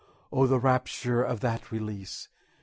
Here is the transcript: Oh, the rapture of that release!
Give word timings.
Oh, 0.33 0.47
the 0.47 0.57
rapture 0.59 1.21
of 1.21 1.41
that 1.41 1.71
release! 1.71 2.27